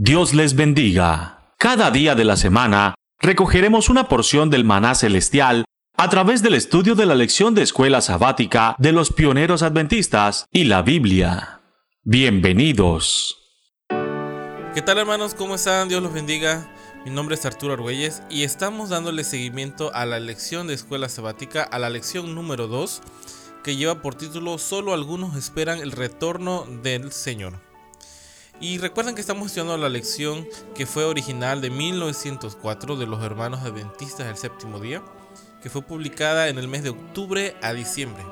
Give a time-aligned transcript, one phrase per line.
[0.00, 1.54] Dios les bendiga.
[1.58, 5.64] Cada día de la semana recogeremos una porción del maná celestial
[5.96, 10.66] a través del estudio de la lección de escuela sabática de los pioneros adventistas y
[10.66, 11.62] la Biblia.
[12.04, 13.38] Bienvenidos.
[14.72, 15.34] ¿Qué tal hermanos?
[15.34, 15.88] ¿Cómo están?
[15.88, 16.72] Dios los bendiga.
[17.04, 21.64] Mi nombre es Arturo Argüelles y estamos dándole seguimiento a la lección de escuela sabática,
[21.64, 23.02] a la lección número 2,
[23.64, 27.67] que lleva por título Solo algunos esperan el retorno del Señor.
[28.60, 33.60] Y recuerden que estamos estudiando la lección que fue original de 1904 de los hermanos
[33.60, 35.00] adventistas del séptimo día,
[35.62, 38.24] que fue publicada en el mes de octubre a diciembre.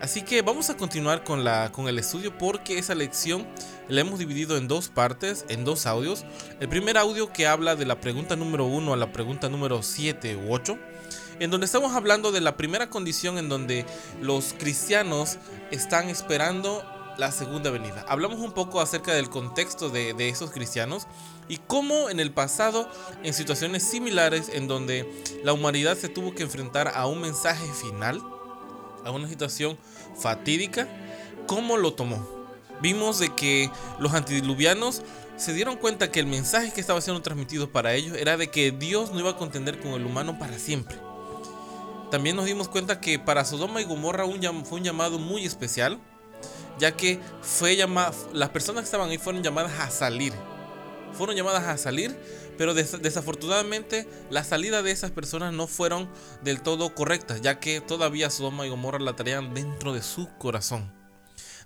[0.00, 3.44] Así que vamos a continuar con, la, con el estudio porque esa lección
[3.88, 6.24] la hemos dividido en dos partes, en dos audios.
[6.60, 10.36] El primer audio que habla de la pregunta número 1 a la pregunta número 7
[10.36, 10.78] u 8,
[11.40, 13.84] en donde estamos hablando de la primera condición en donde
[14.20, 15.38] los cristianos
[15.72, 16.84] están esperando
[17.18, 18.04] la segunda venida.
[18.08, 21.06] Hablamos un poco acerca del contexto de, esos cristianos
[21.48, 22.88] y cómo en el pasado,
[23.22, 25.10] en situaciones similares en donde
[25.42, 28.22] la humanidad se tuvo que enfrentar a un mensaje final,
[29.04, 29.78] a una situación
[30.16, 30.88] fatídica,
[31.46, 32.26] cómo lo tomó.
[32.82, 35.02] Vimos de que los antidiluvianos
[35.36, 38.70] se dieron cuenta que el mensaje que estaba siendo transmitido para ellos era de que
[38.70, 40.96] Dios no iba a contender con el humano para siempre.
[42.10, 44.24] También nos dimos cuenta que para Sodoma y Gomorra
[44.64, 45.98] fue un llamado muy especial,
[46.78, 50.32] ya que fue llamada, las personas que estaban ahí fueron llamadas a salir.
[51.12, 52.14] Fueron llamadas a salir,
[52.58, 56.08] pero desafortunadamente la salida de esas personas no fueron
[56.42, 60.92] del todo correctas, ya que todavía Sodoma y Gomorra la traían dentro de su corazón.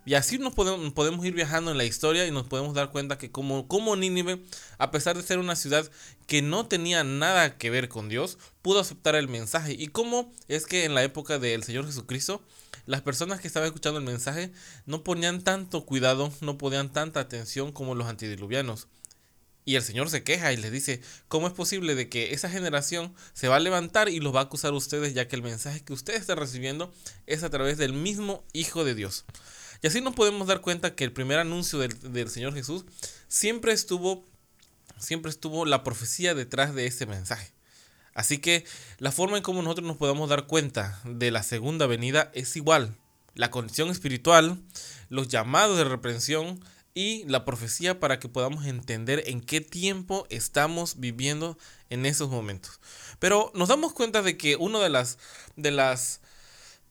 [0.07, 3.19] Y así nos podemos, podemos, ir viajando en la historia y nos podemos dar cuenta
[3.19, 4.43] que como, como Nínive,
[4.79, 5.91] a pesar de ser una ciudad
[6.27, 9.75] que no tenía nada que ver con Dios, pudo aceptar el mensaje.
[9.79, 12.43] Y cómo es que en la época del Señor Jesucristo,
[12.91, 14.51] las personas que estaban escuchando el mensaje
[14.85, 18.89] no ponían tanto cuidado, no ponían tanta atención como los antidiluvianos.
[19.65, 23.15] Y el Señor se queja y les dice, ¿cómo es posible de que esa generación
[23.33, 25.85] se va a levantar y los va a acusar a ustedes ya que el mensaje
[25.85, 26.93] que ustedes están recibiendo
[27.27, 29.25] es a través del mismo Hijo de Dios?
[29.83, 32.87] Y así nos podemos dar cuenta que el primer anuncio del, del Señor Jesús
[33.29, 34.27] siempre estuvo,
[34.99, 37.53] siempre estuvo la profecía detrás de ese mensaje.
[38.15, 38.65] Así que
[38.99, 42.97] la forma en cómo nosotros nos podemos dar cuenta de la segunda venida es igual.
[43.35, 44.61] La condición espiritual,
[45.09, 46.61] los llamados de reprensión
[46.95, 51.57] y la profecía para que podamos entender en qué tiempo estamos viviendo
[51.89, 52.81] en esos momentos.
[53.19, 55.19] Pero nos damos cuenta de que una de las
[55.57, 56.21] de las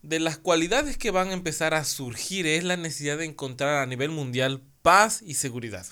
[0.01, 3.85] de las cualidades que van a empezar a surgir es la necesidad de encontrar a
[3.85, 5.85] nivel mundial paz y seguridad.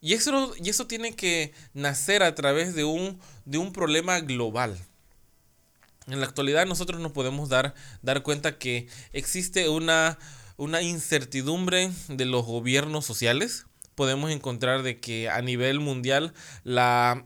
[0.00, 4.78] Y eso, y eso tiene que nacer a través de un, de un problema global.
[6.06, 10.18] En la actualidad nosotros nos podemos dar, dar cuenta que existe una,
[10.56, 13.66] una incertidumbre de los gobiernos sociales.
[13.94, 16.32] Podemos encontrar de que a nivel mundial
[16.64, 17.24] la,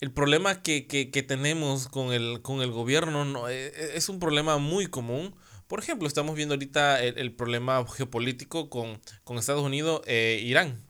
[0.00, 0.82] el problema que,
[1.26, 5.34] tenemos con el, con el gobierno no, e, e, es un problema muy común.
[5.66, 9.00] Por ejemplo, estamos viendo ahorita el, problema geopolítico con,
[9.38, 10.83] Estados Unidos e Irán.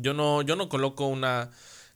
[0.00, 1.50] Yo no, yo no coloco una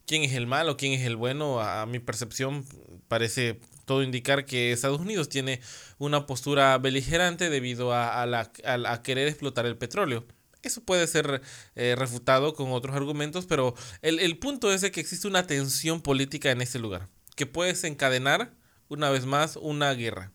[0.07, 1.61] quién es el malo, quién es el bueno.
[1.61, 2.65] A, mi percepción
[3.09, 5.61] parece todo indicar que Estados Unidos tiene
[5.99, 10.27] una postura beligerante debido a, la, a, querer explotar el petróleo.
[10.63, 11.41] Eso puede ser
[11.75, 16.51] eh, refutado con otros argumentos, pero el, el, punto es que existe una tensión política
[16.51, 18.53] en ese lugar, que puede desencadenar
[18.89, 20.33] una vez más una guerra.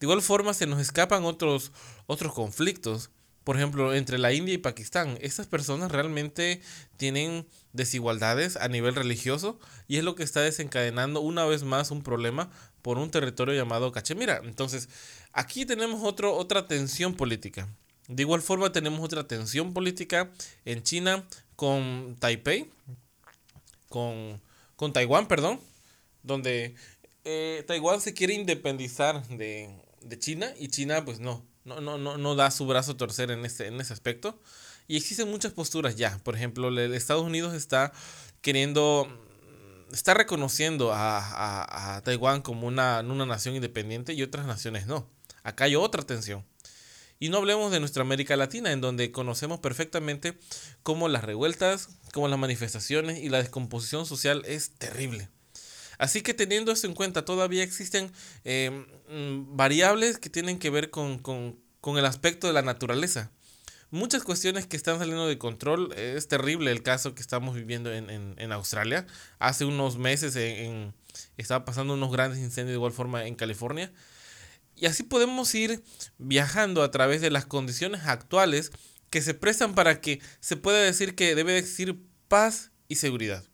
[0.00, 1.70] De igual forma se nos escapan otros,
[2.06, 3.10] otros conflictos
[3.44, 6.60] por ejemplo, entre la India y Pakistán, estas personas realmente
[6.96, 9.58] tienen desigualdades a nivel religioso
[9.88, 12.50] y es lo que está desencadenando una vez más un problema
[12.82, 14.40] por un territorio llamado Cachemira.
[14.44, 14.88] Entonces,
[15.32, 17.68] aquí tenemos otro, otra tensión política.
[18.08, 20.30] De igual forma, tenemos otra tensión política
[20.64, 21.24] en China
[21.56, 22.70] con Taipei,
[23.88, 24.40] con,
[24.76, 25.60] con Taiwán, perdón,
[26.22, 26.74] donde
[27.24, 29.70] eh, Taiwán se quiere independizar de,
[30.00, 33.44] de China y China pues no, no, no, no, da su brazo a torcer en
[33.44, 34.40] ese, en ese aspecto.
[34.88, 36.18] Y existen muchas posturas ya.
[36.24, 37.92] Por ejemplo, Estados Unidos está
[38.40, 39.06] queriendo,
[39.92, 45.08] está reconociendo a, a, Taiwán como una, una nación independiente y otras naciones no.
[45.44, 46.44] Acá hay otra tensión.
[47.18, 50.36] Y no hablemos de nuestra América Latina, en donde conocemos perfectamente
[50.82, 55.28] cómo las revueltas, cómo las manifestaciones y la descomposición social es terrible.
[56.02, 58.10] Así que teniendo eso en cuenta, todavía existen
[58.42, 61.22] em, mm, variables que tienen que ver con,
[61.96, 63.30] el aspecto de la naturaleza.
[63.92, 65.92] Muchas cuestiones que están saliendo de control.
[65.92, 69.06] Es terrible el caso que estamos viviendo en, Australia.
[69.38, 70.92] Hace unos meses en,
[71.36, 73.92] estaba pasando unos grandes incendios de igual forma en California.
[74.74, 75.84] Y así podemos ir
[76.18, 78.72] viajando a través de las condiciones actuales
[79.08, 81.96] que se prestan para que se pueda decir que debe existir
[82.26, 83.44] paz y seguridad.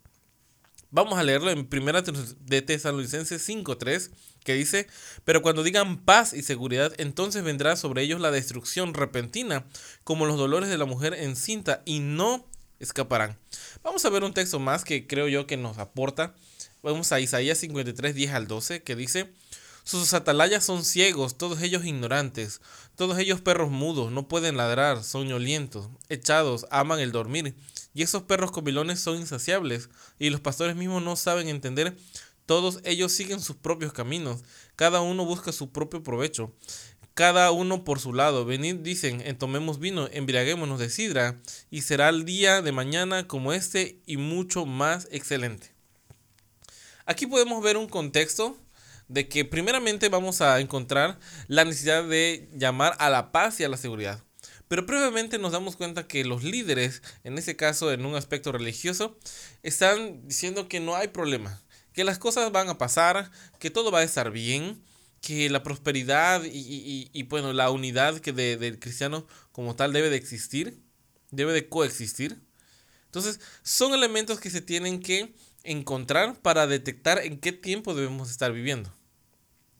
[0.90, 2.02] Vamos a leerlo en 1
[2.40, 4.10] de Tesalonicenses 5.3,
[4.42, 4.86] que dice,
[5.24, 9.66] pero cuando digan paz y seguridad, entonces vendrá sobre ellos la destrucción repentina,
[10.02, 12.46] como los dolores de la mujer encinta, y no
[12.80, 13.36] escaparán.
[13.82, 16.34] Vamos a ver un texto más que creo yo que nos aporta.
[16.82, 19.30] Vamos a Isaías 53, 10 al 12, que dice,
[19.84, 22.62] sus atalayas son ciegos, todos ellos ignorantes,
[22.96, 25.28] todos ellos perros mudos, no pueden ladrar, son
[26.08, 27.54] echados, aman el dormir
[27.98, 29.90] y esos perros comilones son insaciables,
[30.20, 31.96] y los pastores mismos no saben entender.
[32.46, 34.44] Todos ellos siguen sus propios caminos,
[34.76, 36.54] cada uno busca su propio provecho,
[37.14, 38.44] cada uno por su lado.
[38.44, 41.40] Venid, dicen, tomemos vino, embriaguémonos de sidra,
[41.72, 45.72] y será el día de mañana como este y mucho más excelente.
[47.04, 48.56] Aquí podemos ver un contexto
[49.08, 51.18] de que primeramente vamos a encontrar
[51.48, 54.22] la necesidad de llamar a la paz y a la seguridad.
[54.68, 59.18] Pero previamente nos damos cuenta que los líderes, en ese caso en un aspecto religioso,
[59.62, 61.62] están diciendo que no hay problema,
[61.94, 64.82] que las cosas van a pasar, que todo va a estar bien,
[65.22, 70.80] que la prosperidad y, bueno, la unidad que del cristiano como tal debe de existir,
[71.30, 72.40] debe de coexistir.
[73.06, 78.52] Entonces, son elementos que se tienen que encontrar para detectar en qué tiempo debemos estar
[78.52, 78.94] viviendo.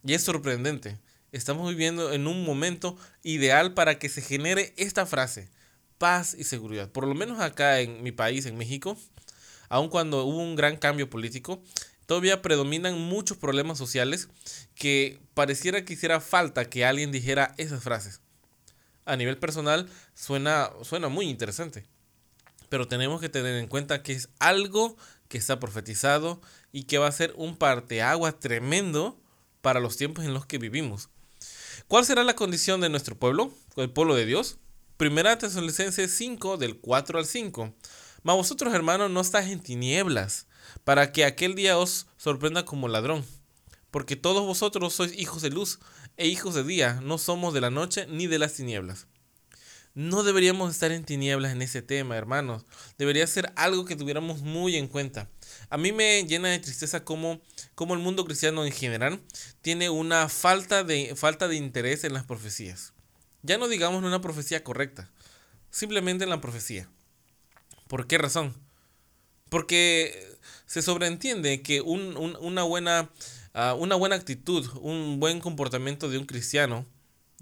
[0.02, 0.98] Y es sorprendente
[1.30, 5.50] Estamos viviendo en un momento ideal para que se genere esta frase,
[5.98, 6.90] paz y seguridad.
[6.90, 8.96] Por lo menos acá en mi país, en México,
[9.68, 11.62] aun cuando hubo un gran cambio político,
[12.06, 14.28] todavía predominan muchos problemas sociales
[14.74, 18.22] que pareciera que hiciera falta que alguien dijera esas frases.
[19.04, 21.84] A nivel personal suena, suena muy interesante,
[22.70, 24.96] pero tenemos que tener en cuenta que es algo
[25.28, 26.40] que está profetizado
[26.72, 29.20] y que va a ser un parteaguas tremendo
[29.60, 31.10] para los tiempos en los que vivimos.
[31.88, 34.58] ¿Cuál será la condición de nuestro pueblo, el pueblo de Dios?
[34.98, 37.74] Primera Tesalonicenses 5, del 4 al 5.
[38.22, 40.48] Mas vosotros, hermanos, no estáis en tinieblas,
[40.84, 43.24] para que aquel día os sorprenda como ladrón.
[43.90, 45.78] Porque todos vosotros sois hijos de luz
[46.18, 49.06] e hijos de día, no somos de la noche ni de las tinieblas.
[49.94, 52.66] No deberíamos estar en tinieblas en ese tema, hermanos.
[52.98, 55.30] Debería ser algo que tuviéramos muy en cuenta.
[55.70, 57.40] A mí me llena de tristeza cómo,
[57.78, 59.20] el mundo cristiano en general
[59.60, 62.94] tiene una falta de, falta de interés en las profecías.
[63.42, 65.10] Ya no digamos en una profecía correcta,
[65.70, 66.88] simplemente en la profecía.
[67.86, 68.54] ¿Por qué razón?
[69.50, 70.36] Porque
[70.66, 73.10] se sobreentiende que una, buena,
[73.52, 76.86] ah, una buena actitud, un buen comportamiento de un cristiano,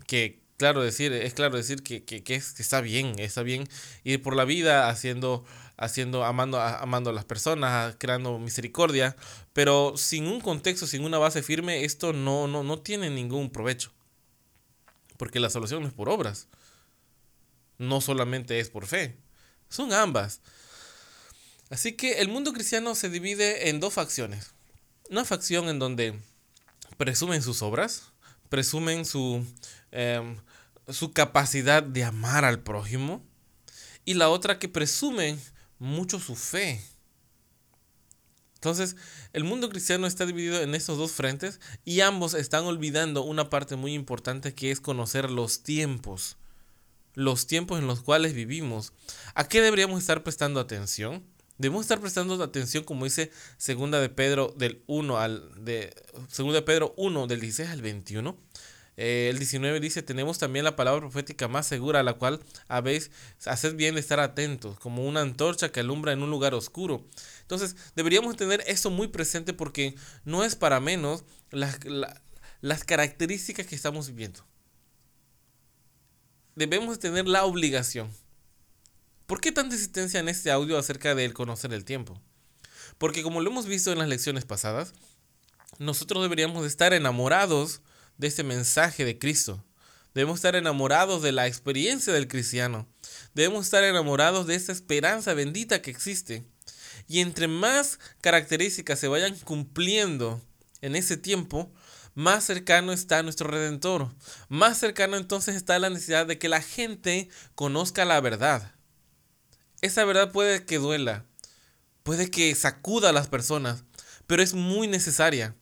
[0.06, 3.68] que claro decir, es claro decir que, que, que, está bien, está bien
[4.04, 5.44] ir por la vida haciendo
[5.76, 9.16] haciendo, amando, amando a las personas, creando misericordia,
[9.52, 13.92] pero sin un contexto, sin una base firme, esto no, no, no tiene ningún provecho.
[15.16, 16.48] Porque la solución no es por obras,
[17.78, 19.16] no solamente es por fe,
[19.68, 20.40] son ambas.
[21.68, 24.52] Así que el mundo cristiano se divide en dos facciones.
[25.10, 26.18] Una facción en donde
[26.96, 28.12] presumen sus obras,
[28.48, 29.44] presumen su,
[29.90, 30.36] em,
[30.88, 33.22] su capacidad de amar al prójimo,
[34.04, 35.40] y la otra que presumen
[35.78, 36.80] mucho su fe.
[38.54, 38.96] Entonces,
[39.32, 43.76] el mundo cristiano está dividido en estos dos frentes y ambos están olvidando una parte
[43.76, 46.36] muy importante que es conocer los tiempos,
[47.14, 48.92] los tiempos en los cuales vivimos.
[49.34, 51.22] ¿A qué deberíamos estar prestando atención?
[51.58, 55.94] Debemos estar prestando atención, como dice segunda de Pedro del 1 al de
[56.28, 58.36] segunda de Pedro 1 del 16 al 21
[58.96, 63.10] eh, el 19 dice, tenemos también la palabra profética más segura, a la cual habéis,
[63.44, 67.04] haced bien de estar atentos, como una antorcha que alumbra en un lugar oscuro.
[67.42, 71.78] Entonces, deberíamos tener eso muy presente porque no es para menos las,
[72.62, 74.46] las características que estamos viviendo.
[76.54, 78.10] Debemos tener la obligación.
[79.26, 82.18] ¿Por qué tanta insistencia en este audio acerca de conocer el tiempo?
[82.96, 84.94] Porque como lo hemos visto en las lecciones pasadas,
[85.78, 87.82] nosotros deberíamos estar enamorados
[88.18, 89.64] de este mensaje de Cristo.
[90.14, 92.88] Debemos estar enamorados de la experiencia del cristiano.
[93.34, 96.46] Debemos estar enamorados de esta esperanza bendita que existe.
[97.06, 100.40] Y entre más características se vayan cumpliendo
[100.80, 101.70] en ese tiempo,
[102.14, 104.10] más cercano está nuestro Redentor.
[104.48, 108.72] Más cercano entonces está la necesidad de que la gente conozca la verdad.
[109.82, 111.26] Esa verdad puede que duela,
[112.02, 113.84] puede que sacuda a las personas,
[114.26, 115.54] pero es muy necesaria.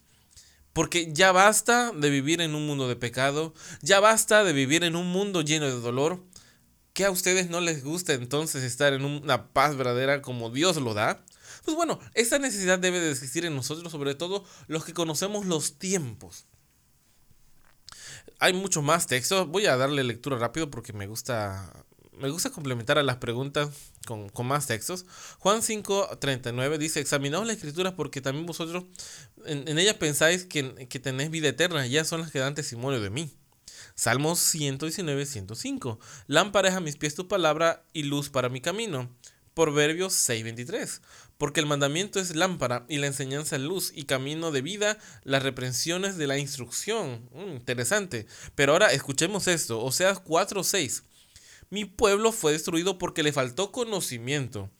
[0.75, 4.97] Porque ya basta de vivir en un mundo de pecado, ya basta de vivir en
[4.97, 6.23] un mundo lleno de dolor.
[6.93, 10.93] ¿Que a ustedes no les gusta entonces estar en una paz verdadera como Dios lo
[10.93, 11.25] da?
[11.65, 15.79] Pues bueno, esa necesidad debe de existir en nosotros, sobre todo los que conocemos los
[15.79, 16.47] tiempos.
[18.41, 21.84] Hay mucho más texto, voy a darle lectura rápido porque me gusta
[22.19, 23.71] me gusta complementar a las preguntas
[24.07, 25.07] con, más textos.
[25.39, 28.85] Juan 5, 39 dice, examinaos la escritura porque también vosotros
[29.47, 33.11] en, ella pensáis que, que tenéis vida eterna, ya son las que dan testimonio de
[33.11, 33.31] mí.
[33.95, 36.01] Salmos 119, 105.
[36.27, 39.09] Lámpara es a mis pies tu palabra y luz para mi camino.
[39.55, 41.01] Proverbios 6:23.
[41.39, 45.43] Porque el mandamiento es lámpara y la enseñanza es luz y camino de vida, las
[45.43, 47.29] reprensiones de la instrucción.
[47.33, 48.27] Mm, interesante.
[48.57, 49.81] Pero ahora escuchemos esto.
[49.81, 51.05] O sea, 4:6.
[51.75, 54.71] Mi pueblo fue destruido porque le faltó conocimiento.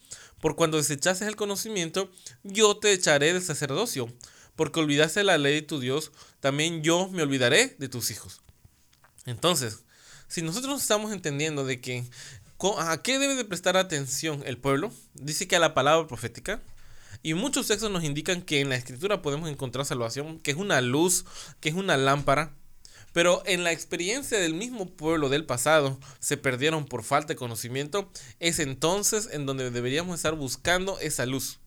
[0.41, 2.09] Por cuando desechases el conocimiento,
[2.45, 4.15] yo te echaré del sacerdocio.
[4.55, 8.43] Porque olvidaste la ley de tu Dios, también yo me olvidaré de tus hijos.
[9.27, 9.83] Entonces,
[10.29, 12.05] si nosotros estamos entendiendo de que
[12.79, 16.63] a qué debe de prestar atención el pueblo, dice que a la palabra profética,
[17.25, 20.81] y muchos textos nos indican que en la escritura podemos encontrar salvación, que es una
[20.81, 21.25] luz,
[21.59, 22.55] que es una lámpara,
[23.15, 28.11] pero en la experiencia del mismo pueblo del pasado se perdieron por falta de conocimiento,
[28.41, 31.61] es entonces en donde deberíamos estar buscando esa luz.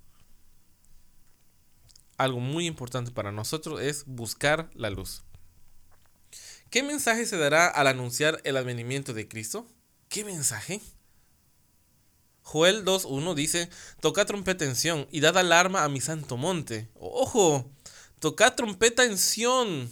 [2.18, 5.24] Algo muy importante para nosotros es buscar la luz.
[6.70, 9.66] ¿Qué mensaje se dará al anunciar el advenimiento de Cristo?
[10.10, 10.82] ¿Qué mensaje?
[12.42, 13.70] Joel 2.1 dice,
[14.02, 16.90] toca trompeta en Sión y dad alarma a mi santo monte.
[16.96, 17.72] Ojo,
[18.20, 19.90] toca trompeta en Sión,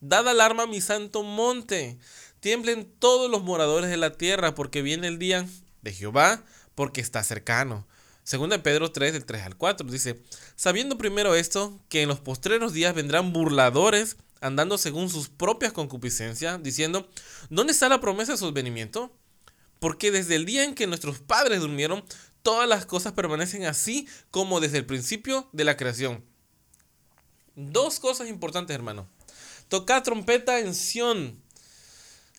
[0.00, 1.98] dad alarma a mi santo monte.
[2.40, 5.46] Tiemblen todos los moradores de la tierra porque viene el día
[5.82, 7.86] de Jehová, porque está cercano.
[8.22, 10.22] Segunda Pedro 3, del 3 al 4 dice,
[10.54, 16.62] sabiendo primero esto, que en los postreros días vendrán burladores andando según sus propias concupiscencias,
[16.62, 17.08] diciendo,
[17.50, 19.12] ¿dónde está la promesa de su venimiento?
[19.80, 22.04] Porque desde el día en que nuestros padres durmieron,
[22.42, 26.24] todas las cosas permanecen así como desde el principio de la creación.
[27.56, 29.08] Dos cosas importantes, hermano.
[29.68, 31.40] Tocar trompeta en Sión.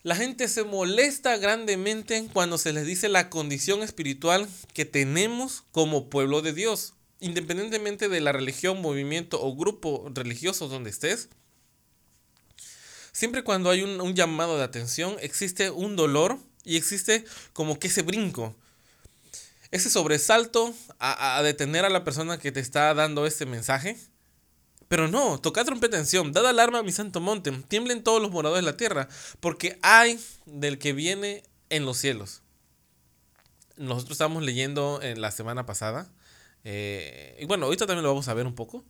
[0.03, 6.09] La gente se molesta grandemente cuando se les dice la condición espiritual que tenemos como
[6.09, 6.93] pueblo de Dios.
[7.19, 11.29] Independientemente de la religión, movimiento o grupo religioso donde estés,
[13.19, 18.01] Siempre cuando hay un, llamado de atención, existe un dolor y existe como que ese
[18.01, 18.55] brinco.
[19.71, 23.97] Ese sobresalto a, detener a la persona que te está dando este mensaje.
[24.89, 28.71] Pero no, toca trompeta dad alarma a mi santo monte, tiemblen todos los moradores de
[28.71, 29.07] la tierra,
[29.39, 32.41] porque hay del que viene en los cielos.
[33.77, 36.11] Nosotros estábamos leyendo en la semana pasada,
[36.63, 38.83] eh, y bueno, ahorita también lo vamos a ver un poco,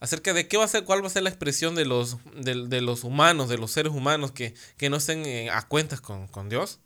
[0.00, 2.80] acerca de qué va a ser, cuál va a ser la expresión de los, de,
[2.80, 4.54] los humanos, de los seres humanos que,
[4.90, 6.80] no estén eh, a cuentas con, Dios.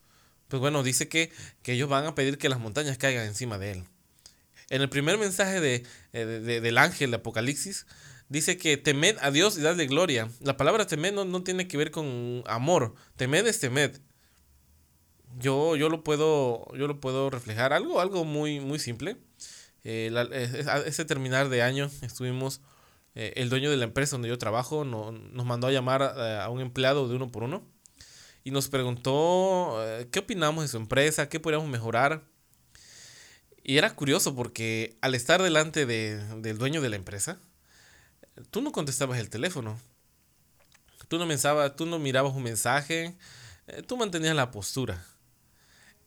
[0.49, 1.32] Pues bueno, dice que,
[1.62, 3.85] que, ellos van a pedir que las montañas caigan encima de él.
[4.68, 6.25] En el primer mensaje de, eh,
[6.61, 7.87] del ángel de Apocalipsis,
[8.33, 10.29] dice que temed a Dios y dadle gloria.
[10.41, 12.95] La palabra temed no, tiene que ver con amor.
[13.17, 14.01] Temed es temed.
[15.39, 17.75] Yo, yo, lo, puedo, yo lo puedo reflejar.
[17.75, 19.19] Algo, algo muy, muy simple.
[19.85, 20.11] Eh,
[20.87, 22.62] ese terminar de año estuvimos
[23.15, 26.61] eh, el dueño de la empresa donde yo trabajo nos mandó a llamar a, un
[26.61, 27.62] empleado de uno por uno
[28.45, 32.25] y nos preguntó eh, qué opinamos de su empresa, qué podríamos mejorar.
[33.62, 37.39] Y era curioso porque al estar delante del dueño de la empresa,
[38.51, 39.79] tú no contestabas el teléfono.
[41.09, 43.15] Tú no, tú no mirabas un mensaje,
[43.67, 45.05] eh, tú mantenías la postura.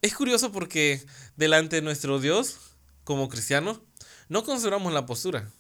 [0.02, 1.06] Es curioso porque
[1.36, 2.58] delante de nuestro Dios,
[3.04, 3.82] como cristianos,
[4.30, 5.52] no conservamos la postura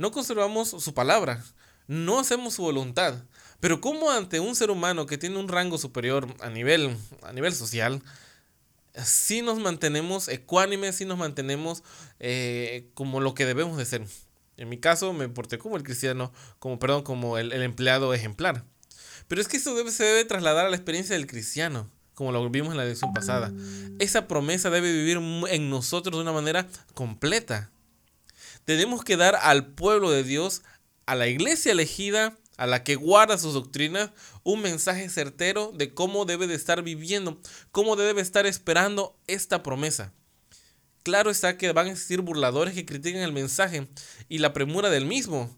[0.00, 1.44] no conservamos su palabra,
[1.86, 3.22] no hacemos su voluntad.
[3.60, 7.54] Pero como ante un ser humano que tiene un rango superior a nivel, a nivel
[7.54, 8.02] social,
[8.94, 11.82] sí nos mantenemos ecuánimes, sí nos mantenemos
[12.18, 14.06] eh, como lo que debemos de ser.
[14.60, 18.64] En mi caso me porté como el cristiano, como, perdón, como el, empleado ejemplar.
[19.26, 22.70] Pero es que eso se debe trasladar a la experiencia del cristiano, como lo vimos
[22.70, 23.52] en la lección pasada.
[23.98, 27.70] Esa promesa debe vivir en nosotros de una manera completa
[28.64, 30.62] tenemos que dar al pueblo de Dios,
[31.06, 34.10] a la iglesia elegida, a la que guarda sus doctrinas,
[34.44, 37.40] un mensaje certero de cómo debe de estar viviendo,
[37.72, 40.12] cómo debe estar esperando esta promesa.
[41.02, 43.88] Claro está que van a existir burladores que critiquen el mensaje
[44.28, 45.56] y la premura del mismo.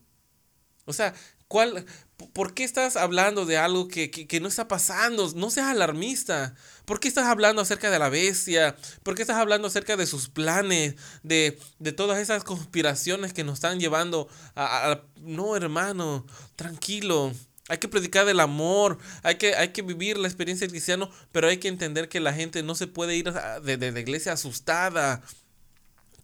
[0.85, 1.15] O sea,
[1.49, 1.85] ¿cuál,
[2.33, 5.31] ¿por qué estás hablando de algo que, no está pasando?
[5.35, 6.55] No seas alarmista.
[6.85, 8.77] ¿Por qué estás hablando acerca de la bestia?
[9.03, 10.97] ¿Por qué estás hablando acerca de sus planes?
[11.23, 11.59] De,
[11.97, 15.03] todas esas conspiraciones que nos están llevando a...
[15.21, 17.33] no, hermano, tranquilo.
[17.73, 21.49] Hay que predicar del amor, hay que, hay que vivir la experiencia del cristiano, pero
[21.49, 25.23] hay que entender que la gente no se puede ir de, de la iglesia asustada.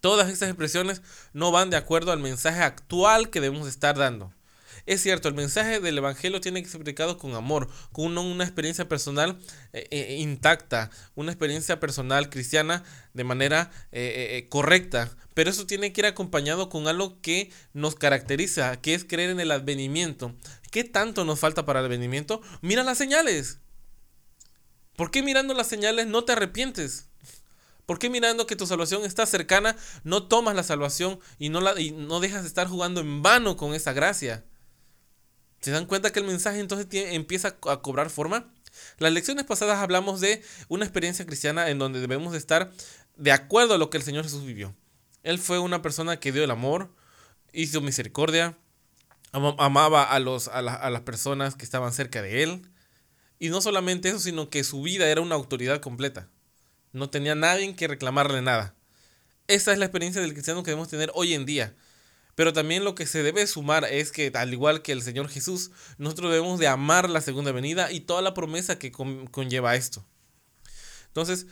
[0.02, 1.00] Todas estas expresiones
[1.32, 4.30] no van de acuerdo al mensaje actual que debemos estar dando.
[4.88, 8.88] Es cierto, el mensaje del Evangelio tiene que ser predicado con amor, con una, experiencia
[8.88, 9.38] personal
[9.75, 15.14] eh, eh, intacta, una experiencia personal cristiana de manera eh, correcta.
[15.35, 19.40] Pero eso tiene que ir acompañado con algo que nos caracteriza, que es creer en
[19.40, 20.35] el advenimiento.
[20.71, 22.40] ¿Qué tanto nos falta para el advenimiento?
[22.62, 23.59] Mira las señales.
[24.97, 27.09] ¿Por qué mirando las señales no te arrepientes?
[27.85, 32.40] ¿Por qué mirando que tu salvación está cercana, no tomas la salvación y no dejas
[32.40, 34.45] de estar jugando en vano con esa gracia?
[35.60, 38.52] ¿Se dan cuenta que el mensaje entonces empieza a cobrar forma?
[38.98, 42.70] Las lecciones pasadas hablamos de una experiencia cristiana en donde debemos de estar
[43.16, 44.74] de acuerdo a lo que el Señor Jesús vivió.
[45.22, 46.94] Él fue una persona que dio el amor,
[47.52, 48.56] hizo misericordia,
[49.32, 52.62] amaba a, los, a las personas que estaban cerca de Él.
[53.38, 56.28] Y no solamente eso, sino que su vida era una autoridad completa.
[56.92, 58.74] No tenía nadie que reclamarle nada.
[59.46, 61.74] Esa es la experiencia del cristiano que debemos tener hoy en día.
[62.38, 65.73] Pero también lo que se debe sumar es que, al igual que el Señor Jesús,
[65.97, 70.07] nosotros debemos de amar la segunda venida y toda la promesa que conlleva esto.
[71.09, 71.49] Entonces,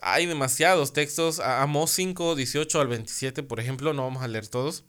[0.00, 1.40] hay demasiados textos.
[1.40, 4.84] Amós 5, 18 al 27, por ejemplo, no vamos a leer todos.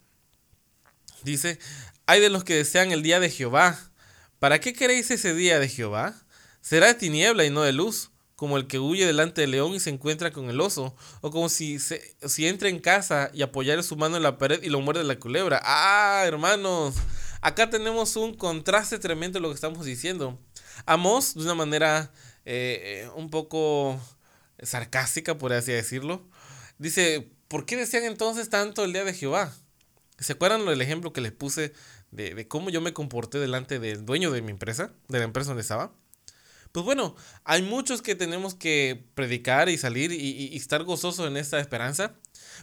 [1.24, 1.58] Dice,
[2.06, 3.90] hay de los que desean el día de Jehová.
[4.38, 6.14] ¿Para qué queréis ese día de Jehová?
[6.60, 8.11] Será de tiniebla y no de luz
[8.42, 11.48] como el que huye delante del león y se encuentra con el oso, o como
[11.48, 14.80] si, se, si entra en casa y apoyara su mano en la pared y lo
[14.80, 15.60] muerde la culebra.
[15.62, 16.96] Ah, hermanos,
[17.40, 20.40] acá tenemos un contraste tremendo de lo que estamos diciendo.
[20.86, 22.10] Amos, de una manera
[22.44, 24.00] eh, un poco
[24.60, 26.28] sarcástica, por así decirlo,
[26.78, 29.54] dice, ¿por qué decían entonces tanto el día de Jehová?
[30.18, 31.74] ¿Se acuerdan del ejemplo que les puse
[32.10, 35.50] de, de cómo yo me comporté delante del dueño de mi empresa, de la empresa
[35.50, 35.92] donde estaba?
[36.72, 37.14] Pues bueno,
[37.44, 42.14] hay muchos que tenemos que predicar y salir y, estar gozosos en esta esperanza.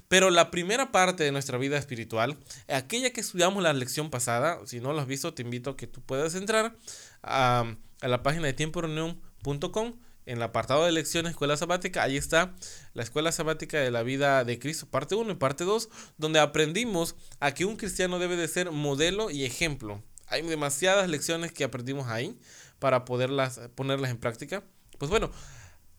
[0.07, 2.37] Pero la primera parte de nuestra vida espiritual,
[2.67, 5.87] aquella que estudiamos la lección pasada, si no lo has visto, te invito a que
[5.87, 6.75] tú puedas entrar
[7.21, 9.93] a, la página de tiemporeunión.com
[10.25, 12.55] en el apartado de lecciones Escuela Sabática, ahí está
[12.93, 17.15] la Escuela Sabática de la Vida de Cristo, parte 1 y parte 2, donde aprendimos
[17.39, 20.03] a que un cristiano debe de ser modelo y ejemplo.
[20.27, 22.37] Hay demasiadas lecciones que aprendimos ahí
[22.79, 24.63] para poderlas ponerlas en práctica.
[24.97, 25.31] Pues bueno,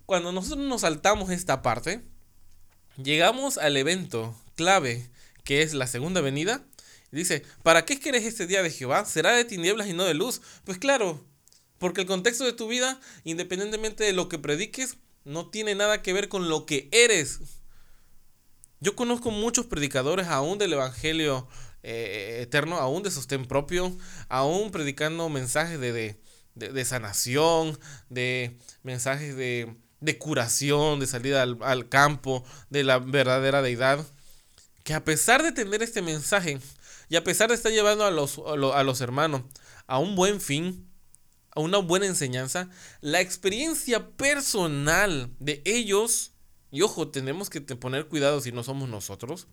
[0.06, 2.02] cuando nosotros nos saltamos esta parte,
[2.96, 5.10] llegamos al evento clave
[5.44, 6.64] que es la segunda venida.
[7.12, 9.04] Dice, ¿para qué quieres este día de Jehová?
[9.04, 10.40] ¿Será de tinieblas y no de luz?
[10.64, 11.24] Pues claro,
[11.78, 16.12] porque el contexto de tu vida, independientemente de lo que prediques, no tiene nada que
[16.12, 17.40] ver con lo que eres.
[18.80, 21.48] Yo conozco muchos predicadores aún del Evangelio
[21.82, 23.96] eh, eterno, aún de sostén propio,
[24.28, 26.20] aún predicando mensajes de, de,
[26.84, 29.76] sanación, de mensajes de,
[30.18, 34.04] curación, de salida al, campo, de la verdadera deidad.
[34.84, 36.58] Que a pesar de tener este mensaje
[37.08, 39.42] y a pesar de estar llevando a los, a los hermanos
[39.86, 40.88] a un buen fin,
[41.50, 46.32] a una buena enseñanza, la experiencia personal de ellos,
[46.70, 49.48] y ojo, tenemos que poner cuidado si no somos nosotros,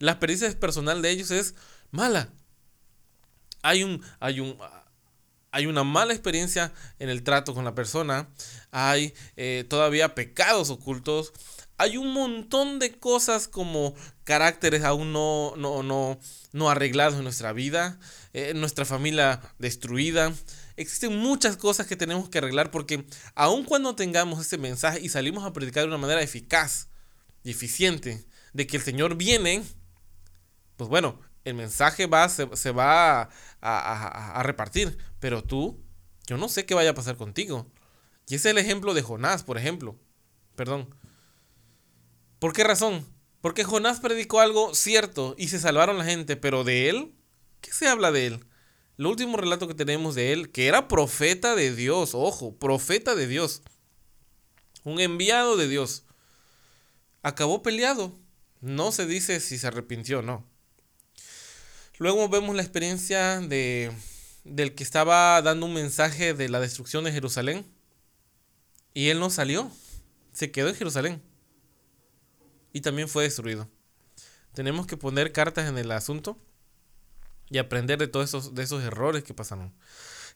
[0.00, 1.54] la experiencia personal de ellos es
[1.92, 2.28] mala.
[3.62, 4.58] Hay un, hay un,
[5.52, 8.28] hay una mala experiencia en el trato con la persona,
[8.70, 11.32] hay eh, todavía pecados ocultos,
[11.76, 16.18] hay un montón de cosas como caracteres aún no, no, no,
[16.52, 17.98] no arreglados en nuestra vida,
[18.32, 20.32] eh, nuestra familia destruida.
[20.76, 25.44] Existen muchas cosas que tenemos que arreglar porque aun cuando tengamos ese mensaje y salimos
[25.44, 26.88] a predicar de una manera eficaz
[27.44, 29.62] y eficiente de que el Señor viene,
[30.76, 33.28] pues bueno, el mensaje va, se, va
[33.60, 35.82] a, repartir, pero tú,
[36.26, 37.70] yo no sé qué vaya a pasar contigo.
[38.28, 39.96] Y ese es el ejemplo de Jonás, por ejemplo.
[40.54, 40.94] Perdón.
[42.38, 43.06] ¿Por qué razón?
[43.40, 47.14] Porque Jonás predicó algo cierto y se salvaron la gente, pero de él,
[47.60, 48.46] ¿qué se habla de él?
[48.98, 53.26] El último relato que tenemos de él, que era profeta de Dios, ojo, profeta de
[53.26, 53.62] Dios,
[54.84, 56.04] un enviado de Dios,
[57.22, 58.18] acabó peleado.
[58.60, 60.51] No se dice si se arrepintió o no.
[62.02, 63.92] Luego vemos la experiencia de,
[64.42, 67.64] del que estaba dando un mensaje de la destrucción de Jerusalén.
[68.92, 69.70] Y él no salió,
[70.32, 71.22] se quedó en Jerusalén.
[72.72, 73.70] Y también fue destruido.
[74.52, 76.36] Tenemos que poner cartas en el asunto
[77.50, 79.72] y aprender de todos esos, de esos errores que pasaron.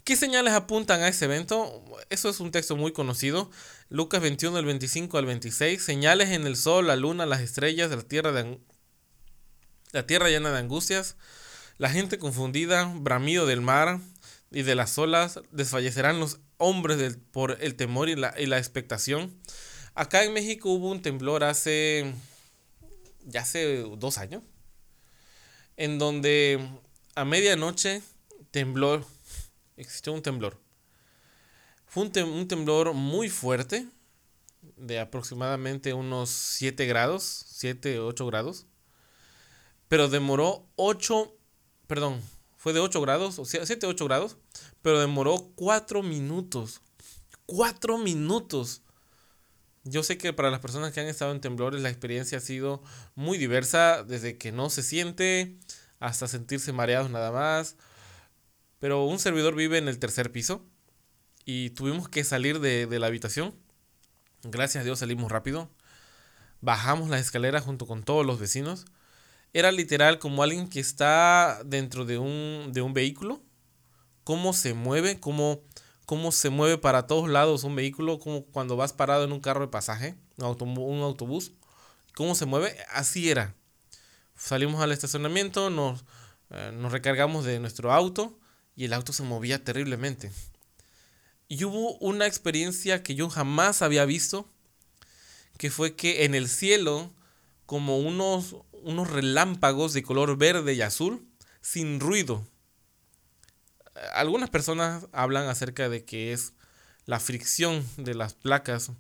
[0.05, 1.83] ¿Qué señales apuntan a ese evento?
[2.11, 3.51] Eso es un texto muy conocido.
[3.89, 5.83] Lucas 21, del 25 al 26.
[5.83, 8.61] Señales en el sol, la luna, las estrellas, la tierra, de,
[9.91, 11.17] la tierra llena de angustias,
[11.79, 14.01] la gente confundida, bramido del mar
[14.51, 19.39] y de las olas, desfallecerán los hombres por el temor y la, y la expectación.
[19.95, 22.15] Acá en México hubo un temblor hace,
[23.25, 24.43] ya hace dos años,
[25.77, 26.61] en donde
[27.15, 28.03] a medianoche
[28.51, 29.05] temblor,
[29.77, 30.59] existió un temblor.
[31.87, 33.87] Fue un, temblor muy fuerte,
[34.77, 38.67] de aproximadamente unos 7 grados, 7, 8 grados.
[39.89, 41.36] Pero demoró 8,
[41.87, 42.21] perdón,
[42.57, 44.37] fue de 8 grados, o sea, 7, 8 grados,
[44.83, 46.81] pero demoró 4 minutos.
[47.47, 48.83] 4 minutos.
[49.85, 52.83] Yo sé que para las personas que han estado en temblores la experiencia ha sido
[53.15, 55.57] muy diversa, desde que no se siente
[56.01, 57.77] hasta sentirse mareados nada más.
[58.81, 60.65] Pero un servidor vive en el tercer piso
[61.45, 63.55] y tuvimos que salir de, la habitación.
[64.43, 65.71] Gracias a Dios salimos rápido.
[66.61, 68.87] Bajamos las escaleras junto con todos los vecinos.
[69.53, 73.43] Era literal como alguien que está dentro de un, de un vehículo.
[74.25, 75.63] Cómo se mueve, cómo
[76.07, 79.61] cómo se mueve para todos lados un vehículo, como cuando vas parado en un carro
[79.61, 81.53] de pasaje, un, autobús,
[82.15, 83.55] cómo se mueve, así era.
[84.37, 86.05] Salimos al estacionamiento, nos,
[86.51, 88.39] eh, nos recargamos de nuestro auto
[88.77, 90.31] y el auto se movía terriblemente.
[91.49, 94.49] Y hubo una experiencia que yo jamás había visto,
[95.59, 97.13] que fue que en el cielo,
[97.67, 101.29] como unos, unos relámpagos de color verde y azul,
[101.61, 102.47] sin ruido,
[104.13, 106.53] algunas personas hablan acerca de que es
[107.05, 108.91] la fricción de las placas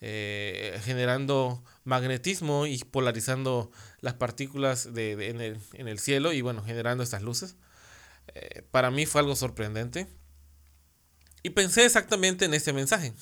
[0.00, 7.56] eh, generando magnetismo y polarizando las partículas en, el, cielo y bueno, generando estas luces.
[8.34, 10.06] Eh, para mí fue algo sorprendente.
[11.42, 13.12] Y pensé exactamente en este mensaje.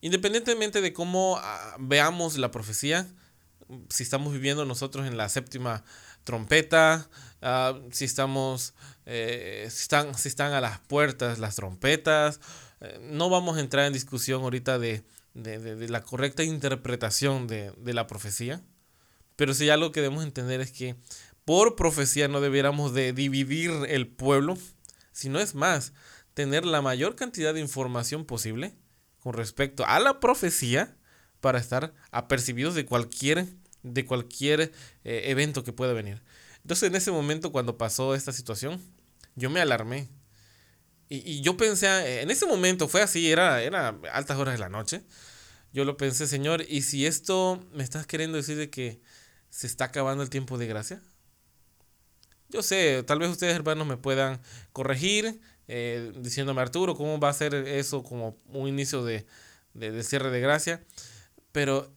[0.00, 3.06] Independientemente de cómo ah, veamos la profecía,
[3.88, 5.84] si estamos viviendo nosotros en la séptima
[6.24, 7.08] trompeta,
[7.42, 8.74] ah, si estamos,
[9.06, 12.40] eh, si, están, si están a las puertas las trompetas.
[12.80, 15.02] Eh, no vamos a entrar en discusión ahorita de,
[15.34, 18.62] la correcta interpretación de, la profecía,
[19.36, 20.96] pero si algo que debemos entender es que
[21.44, 24.58] por profecía no debiéramos de dividir el pueblo,
[25.12, 25.92] sino es más,
[26.34, 28.74] tener la mayor cantidad de información posible
[29.18, 30.96] con respecto a la profecía
[31.40, 33.46] para estar apercibidos de cualquier
[33.82, 34.72] de cualquier
[35.04, 36.22] eh, evento que pueda venir.
[36.62, 38.80] Entonces en ese momento cuando pasó esta situación,
[39.36, 40.08] yo me alarmé.
[41.08, 45.02] Y, yo pensé, en ese momento fue así, era, era altas horas de la noche.
[45.72, 49.00] Yo lo pensé, Señor, ¿y si esto me estás queriendo decir de que
[49.50, 51.02] se está acabando el tiempo de gracia?
[52.48, 54.40] Yo sé, tal vez ustedes hermanos me puedan
[54.72, 59.26] corregir, eh, diciéndome Arturo, ¿cómo va a ser eso como un inicio de,
[59.74, 60.84] de cierre de gracia?
[61.52, 61.92] Pero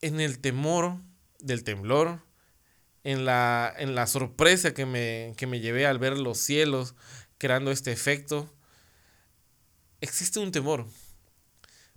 [0.00, 0.98] en el temor
[1.46, 2.20] del temblor,
[3.04, 6.94] en la, en la sorpresa que me, que me llevé al ver los cielos
[7.38, 8.52] creando este efecto,
[10.00, 10.86] existe un temor.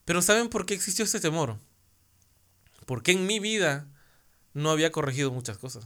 [0.05, 1.59] Pero ¿saben por qué existió este temor?
[2.85, 3.87] Porque en mi vida
[4.53, 5.85] no había corregido muchas cosas.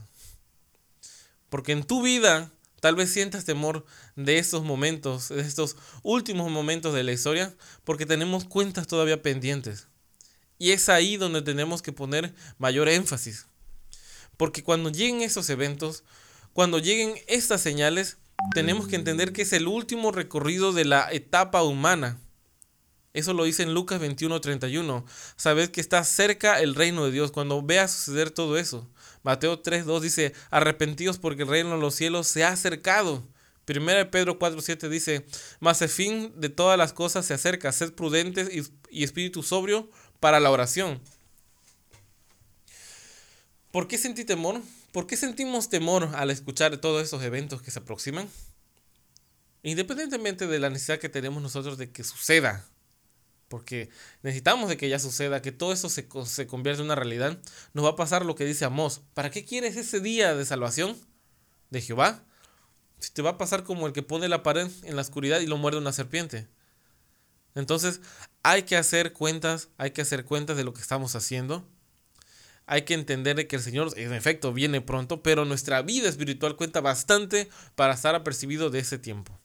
[1.48, 2.50] Porque en tu vida
[2.80, 8.04] tal vez sientas temor de estos momentos, de estos últimos momentos de la historia, porque
[8.04, 9.88] tenemos cuentas todavía pendientes.
[10.58, 13.46] Y es ahí donde tenemos que poner mayor énfasis.
[14.36, 16.04] Porque cuando lleguen esos eventos,
[16.52, 18.18] cuando lleguen estas señales,
[18.52, 22.18] tenemos que entender que es el último recorrido de la etapa humana.
[23.12, 25.04] Eso lo dice en Lucas 21:31.
[25.36, 28.88] Sabes que está cerca el reino de Dios cuando vea suceder todo eso.
[29.22, 33.22] Mateo 3:2 dice, arrepentidos porque el reino de los cielos se ha acercado.
[33.64, 35.24] Primera Pedro 4:7 dice,
[35.60, 38.50] mas el fin de todas las cosas se acerca, sed prudentes
[38.90, 39.88] y espíritu sobrio
[40.20, 41.00] para la oración.
[43.74, 44.62] ¿Por qué sentí temor?
[44.92, 48.30] ¿Por qué sentimos temor al escuchar todos esos eventos que se aproximan?
[49.64, 52.64] Independientemente de la necesidad que tenemos nosotros de que suceda,
[53.48, 53.90] porque
[54.22, 57.36] necesitamos de que ya suceda, que todo eso se, se convierta en una realidad,
[57.72, 59.00] nos va a pasar lo que dice Amós.
[59.12, 60.96] ¿Para qué quieres ese día de salvación
[61.70, 62.22] de Jehová?
[63.00, 65.48] Si te va a pasar como el que pone la pared en la oscuridad y
[65.48, 66.46] lo muerde una serpiente.
[67.56, 68.02] Entonces
[68.44, 71.68] hay que hacer cuentas, hay que hacer cuentas de lo que estamos haciendo
[72.66, 76.80] hay que entender que el Señor en efecto viene pronto, pero nuestra vida espiritual cuenta
[76.80, 79.38] bastante para estar apercibido de ese tiempo.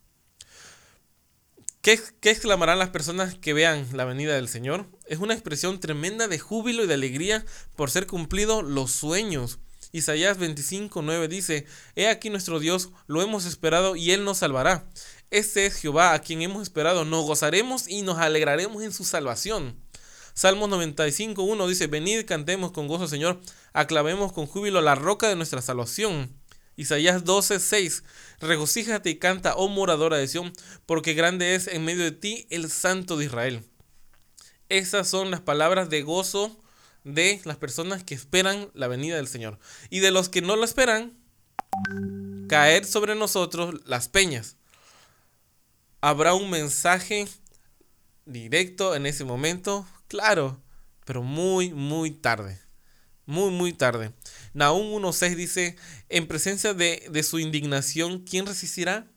[1.82, 4.86] ¿Qué, ¿Qué, exclamarán las personas que vean la venida del Señor?
[5.05, 9.60] Es una expresión tremenda de júbilo y de alegría por ser cumplido los sueños.
[9.91, 14.88] Isaías 25, 9 dice, He aquí nuestro Dios, lo hemos esperado y Él nos salvará.
[15.32, 19.79] Este es Jehová a quien hemos esperado, nos gozaremos y nos alegraremos en su salvación.
[20.34, 23.39] Salmos 95, 1 dice, venid, cantemos con gozo, Señor,
[23.74, 26.34] aclamemos con júbilo la roca de nuestra salvación.
[26.76, 28.04] Isaías 12, 6,
[28.39, 30.54] regocíjate y canta, oh moradora de Sión,
[30.86, 33.65] porque grande es en medio de ti el Santo de Israel.
[34.70, 36.58] Esas son las palabras de gozo
[37.04, 39.60] de las personas que esperan la venida del Señor.
[39.89, 41.18] Y de los que no lo esperan,
[42.48, 44.58] caer sobre nosotros las peñas.
[46.02, 47.28] ¿Habrá un mensaje
[48.26, 49.86] directo en ese momento?
[50.10, 50.60] Claro,
[51.06, 52.60] pero muy, muy tarde.
[53.28, 54.12] Muy, muy tarde.
[54.54, 55.76] Nahum 1.6 dice,
[56.10, 59.08] en presencia de, de su indignación, ¿quién resistirá?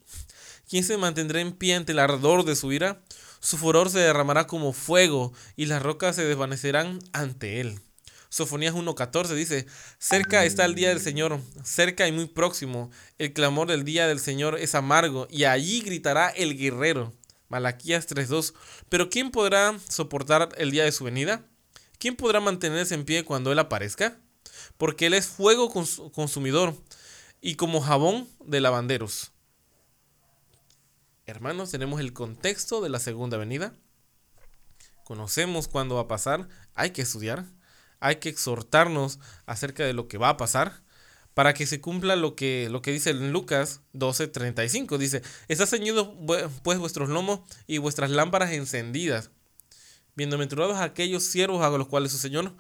[0.68, 3.02] ¿Quién se mantendrá en pie ante el ardor de su ira?
[3.40, 7.81] Su furor se derramará como fuego y las rocas se desvanecerán ante él.
[8.28, 9.66] Sofonías 1.14 dice,
[9.98, 12.90] cerca está el día del Señor, cerca y muy próximo.
[13.18, 17.14] El clamor del día del Señor es amargo y allí gritará el guerrero.
[17.52, 18.54] Malaquías 3.2.
[18.88, 21.46] Pero ¿quién podrá soportar el día de su venida?
[21.98, 24.18] ¿Quién podrá mantenerse en pie cuando Él aparezca?
[24.78, 25.70] Porque Él es fuego
[26.12, 26.74] consumidor
[27.42, 29.32] y como jabón de lavanderos.
[31.26, 33.74] Hermanos, tenemos el contexto de la segunda venida.
[35.04, 36.48] Conocemos cuándo va a pasar.
[36.74, 37.44] Hay que estudiar
[38.02, 40.82] hay que exhortarnos acerca de lo que va a pasar
[41.35, 44.99] para que se cumpla lo que, lo que dice en Lucas 12:35.
[44.99, 46.14] Dice, está ceñido
[46.62, 49.31] pues vuestros lomos y vuestras lámparas encendidas.
[50.14, 52.55] Bienaventurados aquellos siervos a los cuales su Señor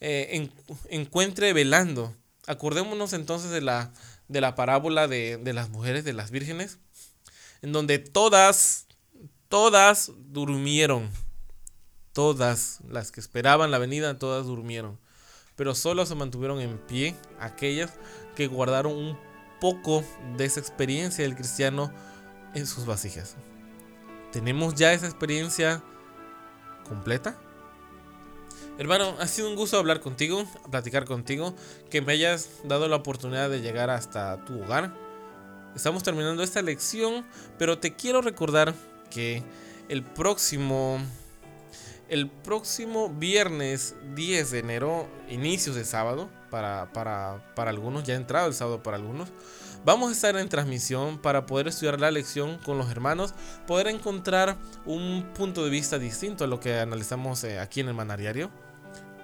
[0.00, 0.50] eh,
[0.90, 2.16] encuentre velando.
[2.46, 3.92] Acordémonos entonces de la,
[4.28, 6.78] de la parábola de, de las mujeres, de las vírgenes,
[7.62, 8.86] en donde todas,
[9.48, 11.10] todas durmieron
[12.16, 14.98] Todas las que esperaban la venida, todas durmieron.
[15.56, 17.92] Pero solo se mantuvieron en pie aquellas
[18.34, 19.18] que guardaron un
[19.60, 20.04] poco
[20.36, 21.92] de esa experiencia del cristiano
[22.54, 23.36] en sus vasijas.
[24.32, 25.82] ¿Tenemos ya esa experiencia
[26.88, 27.38] completa?
[28.78, 31.54] Hermano, ha sido un gusto hablar contigo, platicar contigo,
[31.88, 34.92] que me hayas dado la oportunidad de llegar hasta tu hogar.
[35.74, 37.24] Estamos terminando esta lección,
[37.58, 38.74] pero te quiero recordar
[39.10, 39.42] que
[39.88, 41.00] el próximo
[42.08, 48.54] el próximo viernes 10 de enero, inicios de sábado, para, para, algunos, ya entrado el
[48.54, 49.28] sábado para algunos,
[49.84, 53.34] vamos a estar en transmisión para poder estudiar la lección con los hermanos,
[53.66, 57.94] poder encontrar un punto de vista distinto a lo que analizamos eh, aquí en el
[57.94, 58.50] manariario.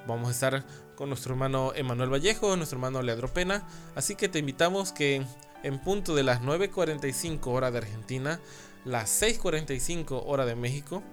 [0.06, 0.64] Vamos a estar
[0.96, 5.24] con nuestro hermano Emanuel Vallejo, nuestro hermano Leandro Pena, así que te invitamos que
[5.62, 8.40] en punto de las 9.45 hora de Argentina,
[8.84, 11.04] las 6.45 hora de México,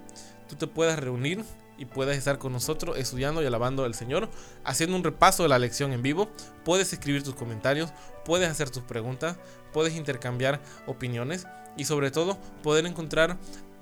[0.47, 1.45] tú te puedas reunir
[1.79, 4.29] y puedas estar con nosotros estudiando y alabando al Señor,
[4.63, 6.29] haciendo un repaso de la lección en vivo.
[6.65, 7.91] Puedes escribir tus comentarios,
[8.25, 9.37] puedes hacer tus preguntas,
[9.73, 13.37] puedes intercambiar opiniones y sobre todo poder encontrar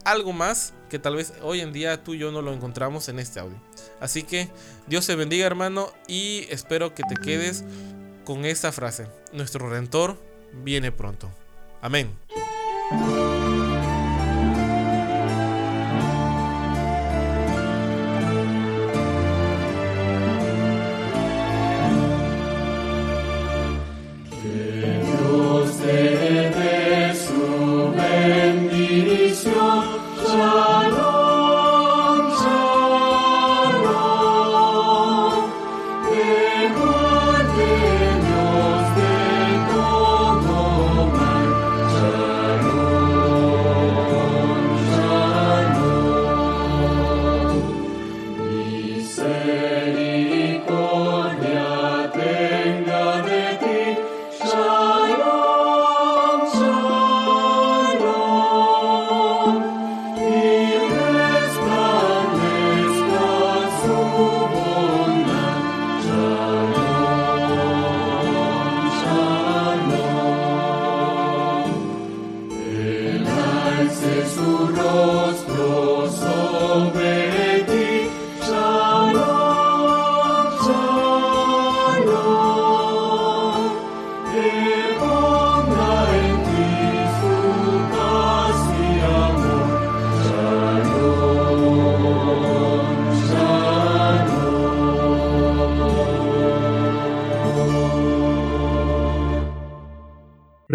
[0.06, 3.20] algo más que tal vez hoy en día tú y yo no lo encontramos en
[3.20, 3.60] este audio.
[4.00, 4.48] Así que
[4.88, 7.66] Dios te bendiga hermano y espero que te quedes
[8.24, 9.08] con esta frase.
[9.34, 10.18] Nuestro Redentor
[10.64, 11.30] viene pronto.
[11.82, 12.16] Amén.